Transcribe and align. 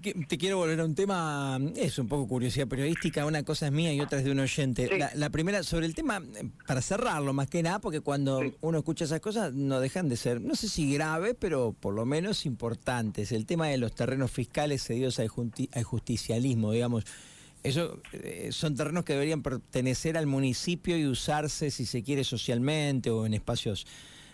te 0.00 0.38
quiero 0.38 0.56
volver 0.58 0.80
a 0.80 0.84
un 0.84 0.94
tema, 0.94 1.58
es 1.76 1.98
un 1.98 2.08
poco 2.08 2.26
curiosidad 2.26 2.66
periodística, 2.66 3.26
una 3.26 3.42
cosa 3.42 3.66
es 3.66 3.72
mía 3.72 3.92
y 3.92 4.00
otra 4.00 4.18
es 4.18 4.24
de 4.24 4.30
un 4.30 4.40
oyente. 4.40 4.90
La, 5.14 5.30
primera, 5.30 5.62
sobre 5.62 5.86
el 5.86 5.94
tema, 5.94 6.22
para 6.66 6.82
cerrarlo 6.82 7.32
más 7.32 7.48
que 7.48 7.62
nada, 7.62 7.78
porque 7.80 8.00
cuando 8.00 8.40
uno 8.60 8.78
escucha 8.78 9.04
esas 9.04 9.20
cosas 9.20 9.52
no 9.52 9.80
dejan 9.80 10.08
de 10.08 10.16
ser, 10.16 10.40
no 10.40 10.54
sé 10.54 10.68
si 10.68 10.92
grave, 10.92 11.34
pero 11.34 11.74
por 11.78 11.94
lo 11.94 12.06
menos 12.06 12.46
importantes. 12.46 13.32
El 13.32 13.46
tema 13.46 13.68
de 13.68 13.78
los 13.78 13.94
terrenos 13.94 14.30
fiscales 14.30 14.82
cedidos 14.82 15.18
al, 15.18 15.28
justicialismo, 15.28 16.72
digamos. 16.72 17.04
Eso 17.62 18.00
eh, 18.12 18.48
son 18.52 18.74
terrenos 18.74 19.04
que 19.04 19.12
deberían 19.12 19.42
pertenecer 19.42 20.16
al 20.16 20.26
municipio 20.26 20.96
y 20.96 21.06
usarse, 21.06 21.70
si 21.70 21.84
se 21.84 22.02
quiere, 22.02 22.24
socialmente 22.24 23.10
o 23.10 23.26
en 23.26 23.34
espacios 23.34 23.86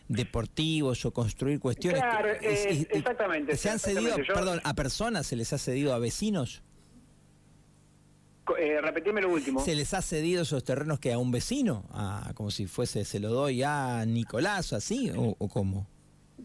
deportivos 0.09 1.05
o 1.05 1.13
construir 1.13 1.61
cuestiones. 1.61 2.01
Claro, 2.01 2.29
exactamente. 2.41 3.57
¿Se 3.57 3.71
han 3.71 3.79
cedido, 3.79 4.17
perdón, 4.17 4.61
a 4.65 4.75
personas, 4.75 5.27
se 5.27 5.37
les 5.37 5.53
ha 5.53 5.59
cedido 5.59 5.95
a 5.95 5.99
vecinos? 5.99 6.63
Eh, 8.59 8.81
repetime 8.81 9.21
lo 9.21 9.31
último. 9.31 9.61
¿Se 9.61 9.75
les 9.75 9.93
ha 9.95 10.03
cedido 10.03 10.43
esos 10.43 10.63
terrenos 10.63 11.01
que 11.01 11.13
a 11.13 11.19
un 11.19 11.33
vecino? 11.33 11.85
A, 11.91 12.33
como 12.35 12.51
si 12.51 12.67
fuese, 12.67 13.05
se 13.05 13.19
lo 13.19 13.31
doy 13.31 13.63
a 13.63 14.05
Nicolás, 14.07 14.73
así, 14.73 15.11
o, 15.17 15.49
cómo? 15.49 15.89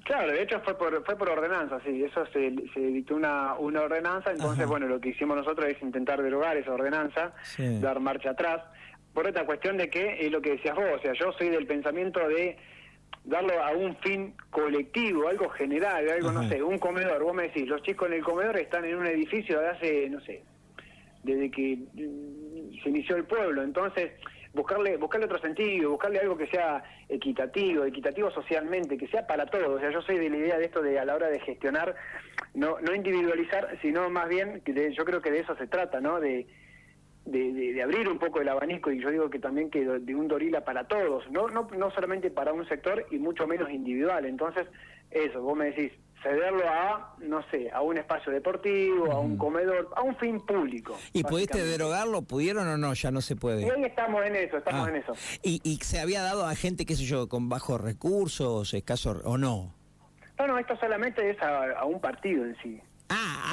Claro, 0.06 0.32
de 0.32 0.42
hecho 0.42 0.60
fue 0.62 0.78
por, 0.78 1.06
fue 1.06 1.16
por 1.16 1.30
ordenanza, 1.30 1.80
sí, 1.86 2.04
eso 2.04 2.26
se, 2.28 2.56
se 2.74 2.80
dictó 2.80 3.16
una, 3.16 3.56
una 3.56 3.82
ordenanza, 3.82 4.32
entonces 4.32 4.66
bueno, 4.66 4.88
lo 4.88 5.00
que 5.00 5.10
hicimos 5.10 5.38
nosotros 5.38 5.68
es 5.68 5.82
intentar 5.82 6.24
derogar 6.24 6.58
esa 6.58 6.72
ordenanza, 6.72 7.34
dar 7.58 8.00
marcha 8.00 8.32
atrás, 8.32 8.64
por 9.14 9.28
esta 9.28 9.46
cuestión 9.46 9.78
de 9.78 9.90
que 9.90 10.26
es 10.26 10.32
lo 10.32 10.42
que 10.42 10.52
decías 10.52 10.76
vos, 10.76 10.86
o 10.98 11.02
sea, 11.02 11.14
yo 11.14 11.34
soy 11.34 11.50
del 11.50 11.68
pensamiento 11.68 12.26
de 12.28 12.58
darlo 13.24 13.64
a 13.64 13.72
un 13.72 13.96
fin 13.98 14.34
colectivo, 14.50 15.28
algo 15.28 15.50
general, 15.50 16.10
algo, 16.10 16.32
no 16.32 16.48
sé, 16.48 16.62
un 16.64 16.80
comedor. 16.80 17.24
Vos 17.24 17.34
me 17.34 17.44
decís, 17.44 17.68
los 17.68 17.82
chicos 17.84 18.08
en 18.08 18.16
el 18.16 18.24
comedor 18.24 18.58
están 18.58 18.86
en 18.86 18.98
un 18.98 19.08
edificio 19.08 19.60
de 19.60 19.70
hace, 19.70 20.10
no 20.10 20.20
sé, 20.22 20.44
desde 21.24 21.52
que 21.52 21.78
mm, 21.94 22.84
se 22.84 22.90
inició 22.90 23.16
el 23.16 23.26
pueblo. 23.26 23.62
Entonces, 23.64 24.12
buscarle 24.54 24.98
buscarle 24.98 25.26
otro 25.26 25.40
sentido, 25.40 25.92
buscarle 25.92 26.20
algo 26.20 26.38
que 26.38 26.48
sea 26.48 26.84
equitativo, 27.08 27.86
equitativo 27.86 28.32
socialmente, 28.32 28.98
que 28.98 29.08
sea 29.08 29.28
para 29.28 29.46
todos. 29.46 29.68
O 29.68 29.80
sea, 29.80 29.92
yo 29.92 30.02
soy 30.02 30.18
de 30.18 30.30
la 30.30 30.38
idea 30.38 30.58
de 30.58 30.66
esto 30.66 30.82
de 30.82 31.00
a 31.00 31.06
la 31.06 31.16
hora 31.16 31.30
de 31.30 31.40
gestionar, 31.40 31.96
no, 32.54 32.80
no 32.82 32.96
individualizar, 32.96 33.78
sino 33.82 34.10
más 34.10 34.28
bien, 34.28 34.62
que 34.62 34.94
yo 34.94 35.06
creo 35.06 35.22
que 35.22 35.32
de 35.32 35.40
eso 35.40 35.56
se 35.56 35.68
trata, 35.68 36.02
¿no? 36.02 36.20
De 36.20 36.48
de, 37.26 37.82
abrir 37.82 38.10
un 38.10 38.20
poco 38.20 38.42
el 38.42 38.50
abanico 38.50 38.92
y 38.92 39.02
yo 39.02 39.10
digo 39.10 39.30
que 39.30 39.40
también 39.40 39.70
que 39.70 39.86
de 39.86 40.16
un 40.16 40.28
Dorila 40.28 40.64
para 40.64 40.88
todos, 40.88 41.30
no, 41.32 41.48
no, 41.48 41.68
no 41.78 41.92
solamente 41.92 42.32
para 42.32 42.54
un 42.54 42.68
sector 42.68 43.06
y 43.12 43.18
mucho 43.18 43.48
menos 43.48 43.70
individual. 43.70 44.26
Entonces, 44.26 44.68
eso, 45.12 45.42
vos 45.42 45.58
me 45.58 45.66
decís, 45.66 45.92
cederlo 46.24 46.64
a, 46.68 47.16
no 47.20 47.44
sé, 47.50 47.70
a 47.72 47.82
un 47.82 47.98
espacio 47.98 48.32
deportivo, 48.32 49.12
a 49.12 49.20
un 49.20 49.38
comedor, 49.38 49.90
a 49.96 50.02
un 50.02 50.16
fin 50.18 50.40
público. 50.40 50.98
¿Y 51.14 51.24
pudiste 51.24 51.64
derogarlo? 51.64 52.22
¿Pudieron 52.22 52.68
o 52.68 52.78
no? 52.78 52.94
Ya 52.94 53.12
no 53.12 53.22
se 53.22 53.36
puede. 53.36 53.66
Y 53.66 53.70
hoy 53.70 53.84
estamos 53.84 54.26
en 54.26 54.36
eso, 54.36 54.58
estamos 54.58 54.88
ah. 54.88 54.90
en 54.90 54.96
eso. 54.98 55.14
¿Y, 55.44 55.62
¿Y 55.64 55.78
se 55.78 56.00
había 56.00 56.22
dado 56.22 56.46
a 56.46 56.56
gente, 56.56 56.86
qué 56.86 56.96
sé 56.96 57.04
yo, 57.04 57.28
con 57.28 57.50
bajos 57.50 57.82
recursos, 57.82 58.74
escasos 58.74 59.22
o 59.26 59.38
no? 59.38 59.74
No, 60.40 60.48
no, 60.48 60.58
esto 60.58 60.76
solamente 60.78 61.30
es 61.30 61.38
a 61.42 61.86
un 61.86 62.00
partido 62.02 62.46
en 62.46 62.56
sí. 62.64 62.82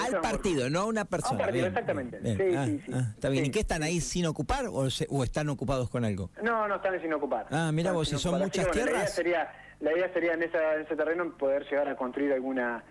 Al 0.06 0.20
partido, 0.20 0.70
no 0.70 0.80
a 0.80 0.84
una 0.86 1.04
persona. 1.04 1.32
un 1.32 1.38
partido, 1.38 1.66
exactamente. 1.66 2.20
Sí, 2.22 2.56
ah, 2.56 2.64
sí, 2.66 2.82
sí. 2.84 2.92
Ah, 2.94 3.12
está 3.14 3.28
bien. 3.28 3.46
¿Y 3.46 3.50
qué 3.50 3.60
están 3.60 3.82
ahí 3.82 4.00
sin 4.00 4.26
ocupar 4.26 4.66
o, 4.68 4.86
están 4.86 5.48
ocupados 5.48 5.90
con 5.90 6.04
algo? 6.04 6.30
No, 6.42 6.68
no 6.68 6.76
están 6.76 7.00
sin 7.00 7.12
ocupar. 7.12 7.46
Ah, 7.50 7.70
mira 7.72 7.92
vos, 7.92 8.08
si 8.08 8.18
son 8.18 8.38
muchas 8.38 8.70
tierras. 8.70 8.92
La 8.92 9.00
idea 9.00 9.08
sería, 9.08 9.52
la 9.80 9.92
idea 9.92 10.12
sería 10.12 10.32
en, 10.34 10.42
esa, 10.42 10.74
en 10.74 10.82
ese 10.82 10.96
terreno 10.96 11.36
poder 11.36 11.64
llegar 11.64 11.88
a 11.88 11.96
construir 11.96 12.32
alguna 12.32 12.82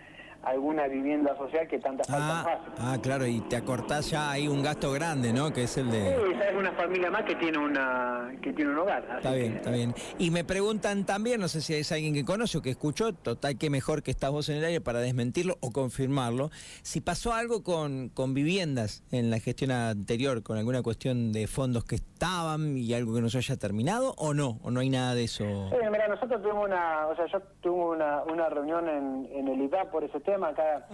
alguna 0.44 0.88
vivienda 0.88 1.36
social 1.38 1.68
que 1.68 1.80
tanta 1.80 2.04
falta 2.04 2.62
ah, 2.80 2.94
Ah, 2.94 2.98
claro, 3.02 3.26
y 3.26 3.42
te 3.42 3.56
acortás 3.56 4.12
ya 4.12 4.32
ahí 4.32 4.48
un 4.48 4.62
gasto 4.64 4.92
grande, 4.92 5.34
¿no? 5.34 5.52
Que 5.52 5.64
es 5.64 5.78
el 5.78 5.92
de... 5.92 6.16
Sí, 6.16 6.40
es 6.50 6.56
una 6.56 6.72
familia 6.72 7.12
más 7.12 7.24
que 7.24 7.36
tiene 7.36 7.58
una 7.58 8.32
que 8.42 8.54
tiene 8.54 8.72
un 8.72 8.78
hogar. 8.78 9.04
Está 9.18 9.34
bien, 9.34 9.58
está 9.58 9.72
bien. 9.72 9.94
Y 10.18 10.32
me 10.32 10.44
preguntan 10.44 11.06
también, 11.06 11.40
no 11.40 11.48
sé 11.48 11.62
si 11.62 11.74
es 11.74 11.92
alguien 11.92 12.14
que 12.14 12.26
conoce 12.26 12.58
o 12.58 12.62
que 12.62 12.70
escuchó, 12.70 13.14
total 13.14 13.58
que 13.58 13.70
mejor 13.70 14.04
que 14.04 14.12
estás 14.12 14.32
vos 14.32 14.50
en 14.50 14.58
el 14.58 14.66
aire 14.66 14.82
para 14.82 15.00
desmentirlo 15.00 15.58
o 15.60 15.72
confirmarlo, 15.72 16.50
si 16.82 17.02
pasó 17.02 17.34
algo 17.34 17.64
con, 17.64 18.10
con 18.10 18.34
viviendas 18.34 19.04
en 19.12 19.30
la 19.30 19.40
gestión 19.40 19.72
anterior, 19.72 20.44
con 20.44 20.58
alguna 20.58 20.82
cuestión 20.82 21.34
de 21.34 21.48
fondos 21.48 21.86
que 21.86 21.96
estaban 21.96 22.78
y 22.78 22.94
algo 22.94 23.16
que 23.16 23.22
no 23.22 23.30
se 23.30 23.40
haya 23.40 23.58
terminado, 23.58 24.14
o 24.18 24.34
no, 24.34 24.60
o 24.64 24.72
no 24.72 24.80
hay 24.80 24.90
nada 24.90 25.14
de 25.16 25.24
eso. 25.24 25.46
Sí, 25.70 25.76
mira, 25.92 26.08
nosotros 26.08 26.42
tuvimos 26.42 26.66
una, 26.66 27.08
o 27.08 27.16
sea, 27.16 27.26
yo 27.28 27.40
tuve 27.62 27.96
una, 27.96 28.24
una 28.24 28.50
reunión 28.50 28.88
en, 28.88 29.28
en 29.32 29.48
el 29.48 29.62
IDA 29.62 29.90
por 29.92 30.04
ese 30.04 30.20
tema, 30.20 30.27
acá 30.36 30.86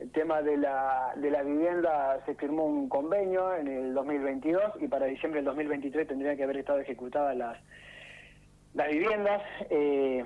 el 0.00 0.10
tema 0.12 0.40
de 0.42 0.56
la, 0.56 1.12
de 1.16 1.30
la 1.30 1.42
vivienda, 1.42 2.18
se 2.24 2.34
firmó 2.34 2.64
un 2.64 2.88
convenio 2.88 3.54
en 3.54 3.68
el 3.68 3.94
2022 3.94 4.62
y 4.80 4.88
para 4.88 5.06
diciembre 5.06 5.40
del 5.40 5.46
2023 5.46 6.08
tendrían 6.08 6.36
que 6.36 6.44
haber 6.44 6.58
estado 6.58 6.80
ejecutadas 6.80 7.36
las, 7.36 7.58
las 8.74 8.88
viviendas. 8.88 9.42
Eh, 9.70 10.24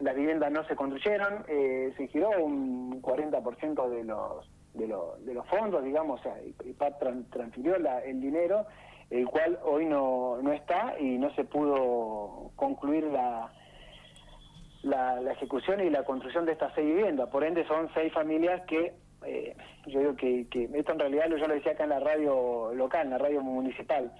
las 0.00 0.14
viviendas 0.14 0.52
no 0.52 0.64
se 0.64 0.76
construyeron, 0.76 1.44
eh, 1.48 1.92
se 1.96 2.06
giró 2.08 2.30
un 2.44 3.02
40% 3.02 3.88
de 3.88 4.04
los, 4.04 4.48
de, 4.74 4.86
los, 4.86 5.24
de 5.24 5.34
los 5.34 5.46
fondos, 5.48 5.82
digamos, 5.82 6.20
o 6.20 6.22
sea, 6.22 6.34
transfirió 7.30 7.74
el 7.76 8.20
dinero, 8.20 8.66
el 9.10 9.26
cual 9.26 9.58
hoy 9.64 9.86
no, 9.86 10.38
no 10.40 10.52
está 10.52 10.94
y 11.00 11.18
no 11.18 11.34
se 11.34 11.44
pudo 11.44 12.52
concluir 12.54 13.04
la, 13.04 13.50
la, 14.88 15.32
ejecución 15.32 15.80
y 15.80 15.90
la 15.90 16.04
construcción 16.04 16.44
de 16.46 16.52
estas 16.52 16.72
seis 16.74 16.86
viviendas. 16.86 17.28
Por 17.28 17.44
ende, 17.44 17.66
son 17.66 17.88
seis 17.94 18.12
familias 18.12 18.62
que, 18.66 18.92
eh, 19.24 19.56
yo 19.86 20.00
digo 20.00 20.16
que, 20.16 20.46
esto 20.74 20.92
en 20.92 20.98
realidad 20.98 21.26
yo 21.28 21.46
lo 21.46 21.54
decía 21.54 21.72
acá 21.72 21.84
en 21.84 21.90
la 21.90 22.00
radio 22.00 22.72
local, 22.74 23.06
en 23.06 23.10
la 23.10 23.18
radio 23.18 23.42
municipal, 23.42 24.12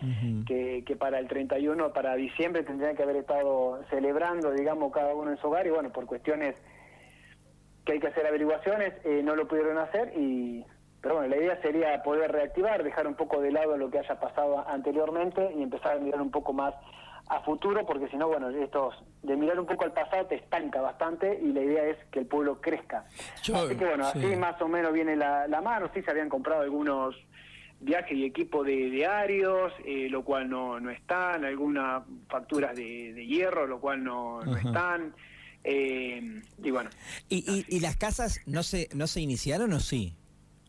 que, 0.47 0.85
que 0.87 0.97
para 0.97 1.19
el 1.19 1.29
31, 1.29 1.93
para 1.93 2.15
diciembre 2.15 2.63
tendrían 2.63 2.97
que 2.97 3.03
haber 3.03 3.17
estado 3.17 3.81
celebrando, 3.91 4.53
digamos, 4.53 4.93
cada 4.93 5.15
uno 5.15 5.31
en 5.31 5.39
su 5.39 5.49
hogar 5.49 5.67
y 5.67 5.71
bueno, 5.71 5.91
por 5.91 6.07
cuestiones 6.07 6.55
que 7.89 7.95
hay 7.95 8.01
que 8.01 8.09
hacer 8.09 8.27
averiguaciones, 8.27 8.93
eh, 9.05 9.23
no 9.25 9.35
lo 9.35 9.49
pudieron 9.49 9.79
hacer 9.79 10.13
y... 10.15 10.65
Pero 11.01 11.15
bueno, 11.15 11.29
la 11.29 11.41
idea 11.41 11.63
sería 11.63 12.03
poder 12.03 12.33
reactivar, 12.33 12.83
dejar 12.83 13.07
un 13.07 13.15
poco 13.15 13.41
de 13.41 13.53
lado 13.53 13.77
lo 13.77 13.89
que 13.89 14.01
haya 14.01 14.19
pasado 14.19 14.69
anteriormente 14.69 15.53
y 15.57 15.63
empezar 15.63 15.97
a 15.97 16.01
mirar 16.01 16.21
un 16.21 16.33
poco 16.33 16.53
más 16.53 16.75
a 17.29 17.41
futuro, 17.43 17.85
porque 17.87 18.09
si 18.09 18.17
no, 18.17 18.29
bueno, 18.29 18.49
estos 18.51 18.95
de 19.23 19.37
mirar 19.37 19.59
un 19.61 19.67
poco 19.67 19.85
al 19.85 19.93
pasado 19.93 20.27
te 20.27 20.37
estanca 20.37 20.81
bastante 20.81 21.39
y 21.43 21.53
la 21.53 21.61
idea 21.61 21.85
es 21.85 21.97
que 22.11 22.21
el 22.21 22.27
pueblo 22.27 22.61
crezca. 22.61 23.05
así 23.41 23.53
que 23.77 23.85
bueno, 23.85 24.07
así 24.07 24.37
más 24.37 24.61
o 24.63 24.69
menos 24.69 24.93
viene 24.93 25.17
la, 25.17 25.47
la 25.47 25.61
mano, 25.61 25.91
sí 25.93 26.03
se 26.03 26.11
habían 26.11 26.29
comprado 26.29 26.63
algunos 26.63 27.15
viajes 27.81 28.17
y 28.17 28.25
equipo 28.25 28.65
de 28.65 28.91
diarios, 28.91 29.73
eh, 29.85 30.09
lo 30.11 30.25
cual 30.25 30.49
no, 30.49 30.81
no 30.81 30.91
están, 30.91 31.45
algunas 31.45 32.03
facturas 32.29 32.75
de, 32.75 33.13
de 33.13 33.27
hierro, 33.27 33.67
lo 33.67 33.81
cual 33.81 34.03
no, 34.03 34.43
no 34.43 34.57
están. 34.57 35.15
Eh, 35.65 36.41
y 36.63 36.71
bueno. 36.71 36.91
¿Y, 37.29 37.65
y, 37.69 37.81
las 37.81 37.97
casas 37.97 38.41
no 38.47 38.63
se, 38.63 38.89
no 38.95 39.07
se 39.07 39.21
iniciaron 39.21 39.73
o 39.73 39.81
sí? 39.81 40.15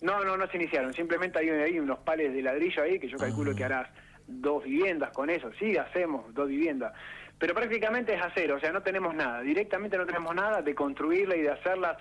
No, 0.01 0.23
no, 0.23 0.35
no 0.35 0.47
se 0.47 0.57
iniciaron. 0.57 0.93
Simplemente 0.93 1.39
hay, 1.39 1.49
hay 1.49 1.79
unos 1.79 1.99
pales 1.99 2.33
de 2.33 2.41
ladrillo 2.41 2.83
ahí 2.83 2.99
que 2.99 3.07
yo 3.07 3.17
calculo 3.17 3.55
que 3.55 3.63
ah. 3.63 3.67
harás 3.67 3.89
dos 4.29 4.63
viviendas 4.63 5.11
con 5.11 5.29
eso, 5.29 5.51
sí 5.59 5.75
hacemos 5.77 6.33
dos 6.33 6.47
viviendas, 6.47 6.93
pero 7.37 7.53
prácticamente 7.53 8.13
es 8.13 8.21
hacer, 8.21 8.51
o 8.51 8.59
sea, 8.59 8.71
no 8.71 8.81
tenemos 8.81 9.15
nada, 9.15 9.41
directamente 9.41 9.97
no 9.97 10.05
tenemos 10.05 10.35
nada 10.35 10.61
de 10.61 10.75
construirla 10.75 11.35
y 11.35 11.41
de 11.41 11.51
hacerla, 11.51 11.97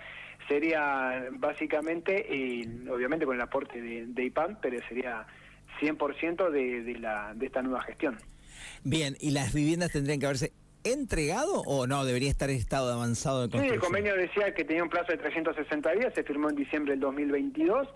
sería 0.49 1.29
básicamente, 1.33 2.27
obviamente 2.91 3.25
con 3.25 3.37
el 3.37 3.43
aporte 3.43 3.81
de, 3.81 4.07
de 4.07 4.25
IPAN, 4.25 4.59
pero 4.61 4.79
sería 4.89 5.27
100% 5.81 6.51
de, 6.51 6.83
de, 6.83 6.99
la, 6.99 7.33
de 7.35 7.47
esta 7.47 7.63
nueva 7.63 7.83
gestión. 7.83 8.19
Bien, 8.85 9.17
¿y 9.21 9.31
las 9.31 9.55
viviendas 9.55 9.93
tendrían 9.93 10.19
que 10.19 10.27
haberse 10.27 10.53
entregado 10.85 11.63
o 11.63 11.87
no? 11.87 12.05
¿Debería 12.05 12.31
estar 12.31 12.51
en 12.51 12.57
estado 12.57 12.93
avanzado 12.93 13.43
de 13.43 13.51
construcción? 13.51 13.69
Sí, 13.69 13.75
el 13.75 13.81
convenio 13.81 14.17
decía 14.17 14.55
que 14.55 14.65
tenía 14.65 14.83
un 14.83 14.89
plazo 14.89 15.13
de 15.13 15.19
360 15.19 15.93
días, 15.93 16.15
se 16.15 16.25
firmó 16.25 16.51
en 16.51 16.57
diciembre 16.57 16.93
del 16.93 17.01
2022 17.01 17.89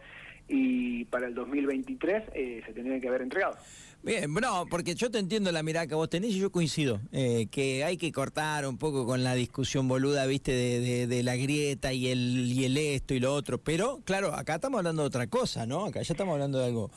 y 0.53 1.07
para 1.07 1.27
el 1.29 1.35
2023 1.35 2.25
eh, 2.35 2.63
se 2.67 2.73
tendría 2.75 3.01
que 3.01 3.09
haber 3.09 3.23
entregado. 3.23 3.57
Bien, 4.03 4.31
bueno, 4.33 4.67
porque 4.69 4.95
yo 4.95 5.11
te 5.11 5.19
entiendo 5.19 5.51
la 5.51 5.63
mirada 5.63 5.87
que 5.87 5.95
vos 5.95 6.11
tenés 6.11 6.33
y 6.33 6.41
yo 6.41 6.53
coincido, 6.53 7.01
eh, 7.11 7.47
que 7.51 7.85
hay 7.85 7.97
que 7.97 8.13
cortar 8.13 8.67
un 8.67 8.77
poco 8.77 9.07
con 9.07 9.25
la 9.25 9.35
discusión 9.35 9.89
boluda, 9.89 10.27
viste, 10.27 10.53
de, 10.53 11.07
de, 11.07 11.23
la 11.23 11.37
grieta 11.37 11.93
y 11.95 12.09
el, 12.09 12.53
y 12.53 12.65
el 12.67 12.77
esto 12.77 13.15
y 13.15 13.21
lo 13.21 13.33
otro, 13.33 13.59
pero 13.59 14.01
claro, 14.05 14.35
acá 14.35 14.57
estamos 14.57 14.79
hablando 14.79 15.03
de 15.03 15.09
otra 15.09 15.27
cosa, 15.29 15.65
¿no? 15.65 15.87
Acá 15.87 16.03
ya 16.03 16.13
estamos 16.13 16.35
hablando 16.35 16.59
de 16.59 16.67
algo 16.67 16.91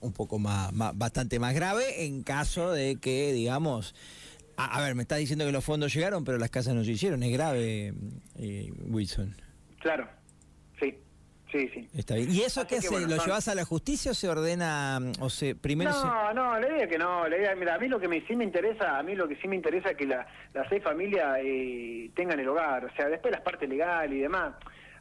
un 0.00 0.12
poco 0.12 0.38
más, 0.38 0.70
bastante 0.94 1.38
más 1.38 1.54
grave 1.54 2.04
en 2.04 2.22
caso 2.22 2.70
de 2.70 2.96
que, 2.96 3.32
digamos, 3.32 3.94
a, 4.56 4.80
ver, 4.80 4.94
me 4.94 5.02
está 5.02 5.16
diciendo 5.16 5.44
que 5.44 5.52
los 5.52 5.64
fondos 5.64 5.92
llegaron, 5.92 6.24
pero 6.24 6.38
las 6.38 6.50
casas 6.50 6.74
no 6.74 6.84
se 6.84 6.92
hicieron, 6.92 7.22
es 7.22 7.32
grave, 7.32 7.92
eh, 8.36 8.72
Wilson. 8.86 9.34
Claro, 9.80 10.08
sí. 10.80 10.94
Sí, 11.52 11.68
sí. 11.68 11.86
Está 11.94 12.14
bien. 12.14 12.32
¿Y 12.32 12.40
eso 12.40 12.66
qué 12.66 12.76
hace? 12.76 12.98
¿Lo 13.06 13.22
llevas 13.22 13.46
a 13.46 13.54
la 13.54 13.64
justicia 13.64 14.12
o 14.12 14.14
se 14.14 14.26
ordena, 14.26 14.98
o 15.20 15.28
se 15.28 15.54
primero 15.54 15.90
No, 15.90 16.32
no, 16.32 16.58
la 16.58 16.66
idea 16.66 16.88
que 16.88 16.96
no, 16.96 17.28
la 17.28 17.36
idea, 17.36 17.54
mira, 17.54 17.74
a 17.74 17.78
mí 17.78 17.88
lo 17.88 18.00
que 18.00 18.08
me, 18.08 18.22
sí 18.22 18.34
me 18.34 18.44
interesa, 18.44 18.98
a 18.98 19.02
mí 19.02 19.14
lo 19.14 19.28
que 19.28 19.36
sí 19.36 19.48
me 19.48 19.56
interesa 19.56 19.90
es 19.90 19.96
que 19.98 20.06
la, 20.06 20.26
las 20.54 20.66
seis 20.70 20.82
familias 20.82 21.38
eh, 21.42 22.10
tengan 22.14 22.40
el 22.40 22.48
hogar, 22.48 22.86
o 22.86 22.92
sea, 22.96 23.08
después 23.08 23.32
las 23.32 23.42
partes 23.42 23.68
legales 23.68 24.16
y 24.16 24.22
demás, 24.22 24.54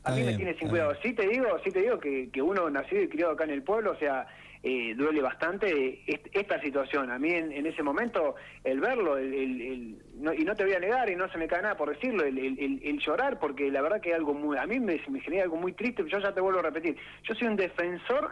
a 0.03 0.11
mí 0.11 0.23
me 0.23 0.35
tiene 0.35 0.57
sin 0.57 0.67
cuidado. 0.67 0.93
Sí 1.01 1.13
te 1.13 1.25
digo, 1.27 1.47
sí 1.63 1.71
te 1.71 1.79
digo 1.79 1.99
que, 1.99 2.29
que 2.31 2.41
uno 2.41 2.69
nacido 2.69 3.01
y 3.01 3.07
criado 3.07 3.31
acá 3.31 3.45
en 3.45 3.51
el 3.51 3.63
pueblo, 3.63 3.91
o 3.91 3.97
sea, 3.97 4.27
eh, 4.63 4.93
duele 4.95 5.21
bastante 5.21 6.03
esta 6.33 6.61
situación. 6.61 7.11
A 7.11 7.17
mí 7.17 7.31
en, 7.31 7.65
ese 7.65 7.81
momento 7.81 8.35
el 8.63 8.79
verlo, 8.79 9.17
el, 9.17 9.97
y 10.37 10.43
no 10.45 10.55
te 10.55 10.63
voy 10.63 10.73
a 10.73 10.79
negar, 10.79 11.09
y 11.09 11.15
no 11.15 11.27
se 11.29 11.37
me 11.37 11.47
cae 11.47 11.63
nada 11.63 11.75
por 11.75 11.89
decirlo, 11.89 12.23
el, 12.23 12.99
llorar, 12.99 13.39
porque 13.39 13.71
la 13.71 13.81
verdad 13.81 14.01
que 14.01 14.13
algo 14.13 14.33
muy, 14.33 14.57
a 14.57 14.67
mí 14.67 14.79
me, 14.79 14.99
genera 14.99 15.43
algo 15.43 15.57
muy 15.57 15.73
triste, 15.73 16.03
yo 16.07 16.19
ya 16.19 16.33
te 16.33 16.41
vuelvo 16.41 16.59
a 16.59 16.63
repetir, 16.63 16.95
yo 17.23 17.33
soy 17.33 17.47
un 17.47 17.55
defensor 17.55 18.31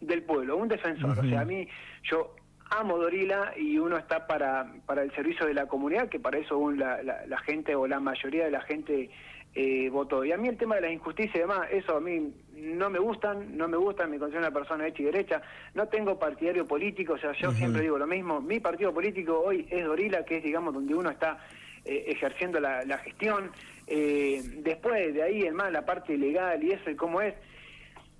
del 0.00 0.22
pueblo, 0.22 0.56
un 0.56 0.68
defensor, 0.68 1.18
o 1.18 1.28
sea, 1.28 1.40
a 1.42 1.44
mí 1.44 1.68
yo 2.04 2.34
amo 2.70 2.96
Dorila 2.96 3.52
y 3.56 3.78
uno 3.78 3.98
está 3.98 4.26
para, 4.26 4.72
para 4.86 5.02
el 5.02 5.12
servicio 5.14 5.46
de 5.46 5.54
la 5.54 5.66
comunidad, 5.66 6.08
que 6.08 6.20
para 6.20 6.38
eso 6.38 6.70
la, 6.70 7.02
la 7.02 7.38
gente 7.40 7.74
o 7.74 7.86
la 7.86 8.00
mayoría 8.00 8.44
de 8.44 8.50
la 8.50 8.62
gente 8.62 9.10
eh, 9.54 9.88
votó. 9.90 10.24
Y 10.24 10.32
a 10.32 10.36
mí 10.36 10.48
el 10.48 10.56
tema 10.56 10.76
de 10.76 10.82
la 10.82 10.92
injusticia 10.92 11.38
y 11.38 11.40
demás, 11.40 11.68
eso 11.70 11.96
a 11.96 12.00
mí 12.00 12.32
no 12.54 12.90
me 12.90 12.98
gustan, 12.98 13.56
no 13.56 13.68
me 13.68 13.76
gustan, 13.76 14.10
me 14.10 14.18
considero 14.18 14.46
una 14.46 14.54
persona 14.54 14.86
hecha 14.86 15.02
y 15.02 15.06
derecha, 15.06 15.42
no 15.74 15.86
tengo 15.88 16.18
partidario 16.18 16.66
político, 16.66 17.14
o 17.14 17.18
sea, 17.18 17.32
yo 17.32 17.50
siempre 17.52 17.82
digo 17.82 17.98
lo 17.98 18.06
mismo, 18.06 18.40
mi 18.40 18.60
partido 18.60 18.92
político 18.92 19.40
hoy 19.40 19.66
es 19.70 19.84
Dorila, 19.84 20.24
que 20.24 20.38
es, 20.38 20.44
digamos, 20.44 20.74
donde 20.74 20.94
uno 20.94 21.10
está 21.10 21.38
eh, 21.84 22.04
ejerciendo 22.08 22.60
la, 22.60 22.98
gestión, 22.98 23.50
eh, 23.86 24.42
después 24.58 25.14
de 25.14 25.22
ahí, 25.22 25.42
en 25.42 25.54
más, 25.54 25.72
la 25.72 25.86
parte 25.86 26.16
legal 26.18 26.62
y 26.62 26.72
eso 26.72 26.90
y 26.90 26.96
cómo 26.96 27.20
es, 27.20 27.34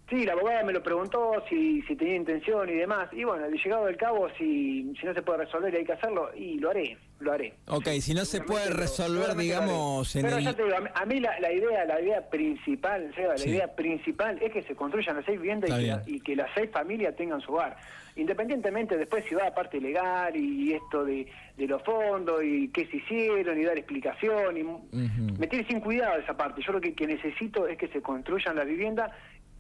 Sí, 0.09 0.25
la 0.25 0.33
abogada 0.33 0.63
me 0.65 0.73
lo 0.73 0.83
preguntó 0.83 1.35
si, 1.51 1.83
si 1.83 1.95
tenía 1.95 2.17
intención 2.17 2.67
y 2.71 2.73
demás. 2.73 3.11
Y 3.13 3.25
bueno, 3.25 3.47
llegado 3.51 3.85
del 3.85 3.99
cabo, 3.99 4.29
si, 4.39 4.95
si 4.99 5.07
no 5.07 5.13
se 5.13 5.21
puede 5.21 5.45
resolver 5.45 5.75
y 5.75 5.77
hay 5.79 5.85
que 5.85 5.93
hacerlo, 5.93 6.31
y 6.35 6.59
lo 6.59 6.71
haré, 6.71 6.97
lo 7.21 7.33
haré. 7.33 7.53
Ok, 7.67 7.89
si 8.01 8.15
no 8.15 8.25
se 8.25 8.41
puede 8.41 8.71
resolver, 8.71 9.37
digamos, 9.37 10.17
en 10.17 10.23
Pero 10.23 10.39
ya 10.39 10.55
te 10.55 10.65
digo, 10.65 10.77
a 10.95 11.05
mí, 11.05 11.21
la, 11.21 11.39
la, 11.41 11.53
idea 11.53 11.85
la 11.85 12.01
idea 12.01 12.27
principal, 12.31 13.13
Seba, 13.15 13.35
la 13.37 13.47
idea 13.47 13.75
principal 13.75 14.39
es 14.41 14.51
que 14.51 14.63
se 14.63 14.75
construyan 14.75 15.17
las 15.17 15.27
seis 15.27 15.39
viviendas 15.39 15.71
y 16.07 16.21
que, 16.21 16.35
las 16.35 16.49
seis 16.55 16.71
familias 16.73 17.15
tengan 17.15 17.43
su 17.43 17.53
hogar. 17.53 17.77
Independientemente 18.17 18.97
después 18.97 19.25
si 19.29 19.35
va 19.35 19.47
a 19.47 19.55
parte 19.55 19.81
legal 19.81 20.35
y 20.35 20.73
esto 20.73 21.05
de, 21.05 21.27
de 21.57 21.67
los 21.69 21.83
fondos 21.83 22.43
y 22.43 22.69
qué 22.69 22.87
se 22.87 22.97
hicieron 22.97 23.61
y 23.61 23.65
dar 23.65 23.77
explicación. 23.77 24.57
y 24.57 24.65
Me 25.39 25.47
tiene 25.47 25.67
sin 25.69 25.81
cuidado 25.81 26.19
esa 26.19 26.37
parte. 26.37 26.63
Yo 26.63 26.73
lo 26.73 26.81
que, 26.81 26.95
que 26.95 27.07
necesito 27.07 27.69
es 27.69 27.77
que 27.77 27.89
se 27.89 28.01
construyan 28.03 28.57
las 28.57 28.67
viviendas 28.67 29.13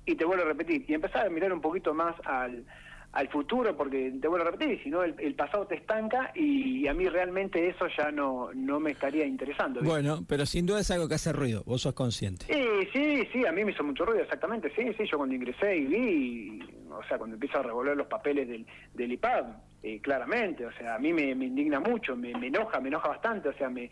y 0.08 0.16
te 0.16 0.24
vuelvo 0.24 0.44
a 0.44 0.46
repetir, 0.46 0.84
y 0.88 0.94
empezar 0.94 1.26
a 1.26 1.30
mirar 1.30 1.52
un 1.52 1.60
poquito 1.60 1.92
más 1.92 2.14
al, 2.24 2.64
al 3.12 3.28
futuro, 3.28 3.76
porque 3.76 4.12
te 4.20 4.26
vuelvo 4.26 4.46
a 4.46 4.50
repetir, 4.50 4.82
si 4.82 4.88
no 4.88 5.02
el, 5.02 5.34
pasado 5.34 5.66
te 5.66 5.74
estanca 5.76 6.32
y, 6.34 6.86
a 6.88 6.94
mí 6.94 7.06
realmente 7.08 7.68
eso 7.68 7.86
ya 7.96 8.10
no, 8.10 8.50
no 8.54 8.80
me 8.80 8.92
estaría 8.92 9.26
interesando. 9.26 9.82
Bueno, 9.82 10.24
pero 10.26 10.46
sin 10.46 10.64
duda 10.64 10.80
es 10.80 10.90
algo 10.90 11.08
que 11.08 11.16
hace 11.16 11.32
ruido, 11.32 11.62
vos 11.66 11.82
sos 11.82 11.92
consciente. 11.92 12.46
Sí, 12.46 12.88
sí, 12.92 13.28
sí, 13.32 13.46
a 13.46 13.52
mí 13.52 13.64
me 13.64 13.72
hizo 13.72 13.84
mucho 13.84 14.06
ruido, 14.06 14.22
exactamente, 14.22 14.72
sí, 14.74 14.92
sí, 14.96 15.04
yo 15.10 15.18
cuando 15.18 15.34
ingresé 15.34 15.76
y 15.76 15.84
vi, 15.84 16.60
o 16.90 17.02
sea, 17.06 17.18
cuando 17.18 17.36
empiezo 17.36 17.58
a 17.58 17.62
revolver 17.62 17.96
los 17.96 18.06
papeles 18.06 18.48
del, 18.48 18.66
del 18.94 19.12
IPAD, 19.12 19.44
eh, 19.82 20.00
claramente, 20.00 20.64
o 20.64 20.72
sea, 20.72 20.94
a 20.94 20.98
mí 20.98 21.12
me, 21.12 21.34
me 21.34 21.46
indigna 21.46 21.80
mucho, 21.80 22.16
me, 22.16 22.32
me 22.34 22.46
enoja, 22.46 22.80
me 22.80 22.88
enoja 22.88 23.08
bastante, 23.08 23.50
o 23.50 23.54
sea, 23.54 23.68
me 23.68 23.90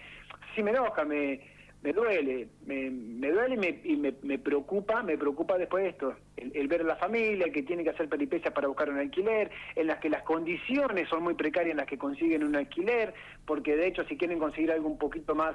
sí 0.54 0.62
me 0.62 0.70
enoja, 0.70 1.04
me 1.04 1.55
me 1.86 1.92
duele, 1.92 2.48
me, 2.66 2.90
me 2.90 3.30
duele 3.30 3.54
y, 3.54 3.58
me, 3.58 3.80
y 3.84 3.96
me, 3.96 4.14
me, 4.22 4.38
preocupa, 4.40 5.04
me 5.04 5.16
preocupa 5.16 5.56
después 5.56 5.84
de 5.84 5.90
esto, 5.90 6.16
el, 6.36 6.66
ver 6.66 6.80
a 6.80 6.84
la 6.84 6.96
familia 6.96 7.52
que 7.52 7.62
tiene 7.62 7.84
que 7.84 7.90
hacer 7.90 8.08
peripecias 8.08 8.52
para 8.52 8.66
buscar 8.66 8.90
un 8.90 8.98
alquiler, 8.98 9.52
en 9.76 9.86
las 9.86 9.98
que 10.00 10.10
las 10.10 10.24
condiciones 10.24 11.08
son 11.08 11.22
muy 11.22 11.34
precarias 11.34 11.70
en 11.70 11.76
las 11.76 11.86
que 11.86 11.96
consiguen 11.96 12.42
un 12.42 12.56
alquiler, 12.56 13.14
porque 13.44 13.76
de 13.76 13.86
hecho 13.86 14.02
si 14.06 14.16
quieren 14.16 14.40
conseguir 14.40 14.72
algo 14.72 14.88
un 14.88 14.98
poquito 14.98 15.36
más 15.36 15.54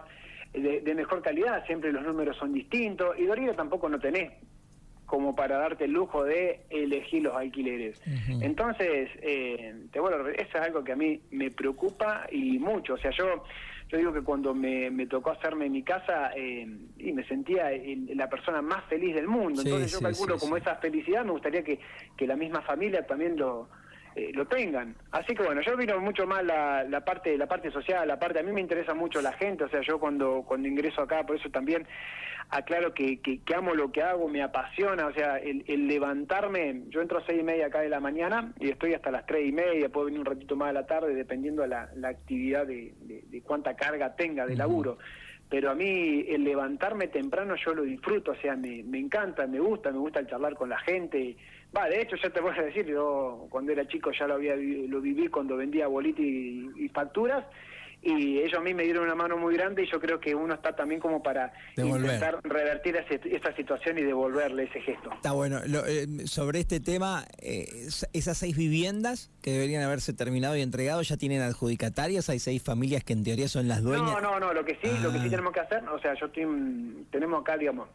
de, 0.54 0.96
mejor 0.96 1.22
calidad, 1.22 1.66
siempre 1.66 1.92
los 1.92 2.02
números 2.02 2.38
son 2.38 2.54
distintos, 2.54 3.20
y 3.20 3.26
Dorida 3.26 3.54
tampoco 3.54 3.90
no 3.90 4.00
tenés 4.00 4.32
como 5.12 5.36
para 5.36 5.58
darte 5.58 5.84
el 5.84 5.92
lujo 5.92 6.24
de 6.24 6.62
elegir 6.70 7.24
los 7.24 7.36
alquileres. 7.36 8.02
Entonces, 8.40 9.10
eh, 9.22 9.76
te, 9.92 10.00
bueno, 10.00 10.26
eso 10.30 10.58
es 10.58 10.62
algo 10.62 10.86
que 10.86 10.94
a 10.94 10.96
mí 10.96 11.20
me 11.32 11.52
preocupa 11.52 12.28
y 12.32 12.58
mucho. 12.60 12.94
O 12.94 12.98
sea, 12.98 13.12
yo 13.12 13.44
yo 13.90 13.98
digo 13.98 14.14
que 14.14 14.22
cuando 14.22 14.56
me, 14.56 14.90
me 14.90 15.08
tocó 15.08 15.32
hacerme 15.32 15.70
mi 15.70 15.84
casa 15.84 16.32
eh, 16.34 16.66
y 16.98 17.12
me 17.12 17.28
sentía 17.28 17.72
la 18.16 18.30
persona 18.30 18.62
más 18.62 18.86
feliz 18.86 19.14
del 19.14 19.28
mundo. 19.28 19.62
Entonces 19.62 19.92
yo 19.92 20.00
calculo 20.00 20.38
como 20.40 20.56
esa 20.56 20.78
felicidad 20.78 21.26
me 21.26 21.32
gustaría 21.32 21.62
que, 21.62 21.78
que 22.16 22.26
la 22.26 22.38
misma 22.38 22.62
familia 22.62 23.06
también 23.06 23.36
lo, 23.38 23.68
eh, 24.16 24.32
lo 24.34 24.46
tengan. 24.46 24.96
Así 25.12 25.34
que 25.34 25.44
bueno, 25.44 25.62
yo 25.62 25.78
vino 25.78 26.00
mucho 26.00 26.28
más 26.28 26.44
la, 26.44 26.84
la 26.84 27.02
parte 27.06 27.38
la 27.38 27.48
parte 27.48 27.72
social, 27.72 28.08
la 28.08 28.20
parte 28.20 28.40
a 28.40 28.44
mí 28.44 28.52
me 28.52 28.62
interesa 28.62 28.94
mucho 28.94 29.22
la 29.22 29.34
gente, 29.34 29.64
o 29.64 29.70
sea, 29.70 29.82
yo 29.82 30.00
cuando 30.00 30.44
cuando 30.44 30.68
ingreso 30.68 31.02
acá, 31.02 31.26
por 31.26 31.38
eso 31.38 31.50
también 31.50 31.88
aclaro 32.52 32.94
que, 32.94 33.22
que, 33.22 33.56
amo 33.56 33.74
lo 33.74 33.92
que 33.92 34.04
hago, 34.04 34.28
me 34.28 34.44
apasiona, 34.44 35.08
o 35.08 35.14
sea, 35.14 35.38
el, 35.38 35.88
levantarme, 35.88 36.84
yo 36.90 37.02
entro 37.02 37.20
a 37.20 37.26
seis 37.26 37.40
y 37.40 37.44
media 37.44 37.68
acá 37.68 37.80
de 37.80 37.90
la 37.90 38.02
mañana 38.02 38.54
y 38.60 38.70
estoy 38.70 38.94
hasta 38.94 39.10
las 39.10 39.26
tres 39.26 39.48
y 39.48 39.54
media, 39.54 39.88
puedo 39.90 40.08
venir 40.08 40.20
un 40.20 40.26
ratito 40.26 40.56
más 40.58 40.70
a 40.70 40.74
la 40.74 40.86
tarde 40.86 41.16
dependiendo 41.16 41.62
de 41.62 41.70
la, 41.70 41.90
la 41.96 42.10
actividad 42.10 42.68
de, 42.68 42.94
de, 43.00 43.42
cuánta 43.42 43.76
carga 43.76 44.16
tenga 44.16 44.46
de 44.46 44.56
laburo. 44.58 44.98
Pero 45.52 45.70
a 45.70 45.76
mí 45.76 46.26
el 46.30 46.46
levantarme 46.46 47.10
temprano 47.10 47.56
yo 47.58 47.76
lo 47.76 47.84
disfruto, 47.84 48.32
o 48.32 48.36
sea, 48.36 48.56
me, 48.56 48.84
me 48.84 49.00
encanta, 49.00 49.46
me 49.46 49.60
gusta, 49.60 49.92
me 49.92 49.98
gusta 49.98 50.22
el 50.22 50.28
charlar 50.28 50.56
con 50.56 50.70
la 50.70 50.80
gente. 50.80 51.36
Va, 51.76 51.90
de 51.90 52.02
hecho 52.02 52.16
ya 52.16 52.30
te 52.30 52.40
voy 52.40 52.58
a 52.58 52.62
decir, 52.64 52.86
yo 52.86 53.48
cuando 53.50 53.74
era 53.74 53.86
chico 53.86 54.12
ya 54.18 54.28
lo 54.28 54.36
había 54.36 54.56
lo 54.56 55.02
viví 55.02 55.28
cuando 55.28 55.58
vendía 55.58 55.88
bolitas 55.88 56.22
y 56.24 56.90
facturas 56.94 57.46
y 58.02 58.40
ellos 58.40 58.58
a 58.58 58.62
mí 58.62 58.74
me 58.74 58.84
dieron 58.84 59.04
una 59.04 59.16
mano 59.16 59.38
muy 59.38 59.56
grande 59.56 59.84
y 59.84 59.92
yo 59.92 60.00
creo 60.00 60.20
que 60.20 60.34
uno 60.34 60.56
está 60.56 60.76
también 60.76 61.00
como 61.00 61.22
para 61.22 61.54
intentar 61.78 62.40
revertir 62.44 62.96
esa 62.96 63.56
situación 63.56 64.00
y 64.00 64.02
devolverle 64.02 64.64
ese 64.64 64.82
gesto. 64.82 65.12
Está 65.14 65.34
bueno. 65.34 65.60
Eh, 65.88 66.08
sobre 66.26 66.60
este 66.60 66.80
tema, 66.80 67.26
eh, 67.40 67.68
esas 68.14 68.38
seis 68.38 68.58
viviendas 68.58 69.30
que 69.44 69.52
deberían 69.52 69.84
haberse 69.84 70.14
terminado 70.14 70.56
y 70.58 70.62
entregado 70.62 71.02
ya 71.04 71.18
tienen 71.18 71.42
adjudicatarias, 71.42 72.30
hay 72.30 72.40
seis 72.40 72.64
familias 72.64 73.04
que 73.04 73.14
en 73.14 73.24
teoría 73.24 73.48
son 73.48 73.68
las 73.68 73.84
dueñas. 73.84 74.12
No, 74.12 74.20
no, 74.20 74.40
no, 74.40 74.54
lo 74.54 74.66
que 74.66 74.78
sí, 74.82 74.90
lo 75.02 75.12
que 75.12 75.20
sí 75.20 75.28
ah. 75.28 75.30
tenemos 75.30 75.54
que 75.54 75.60
hacer, 75.60 75.88
o 75.88 76.00
sea, 76.00 76.16
yo 76.16 76.32
tenemos 76.32 77.42
acá, 77.42 77.58
digamos, 77.58 77.88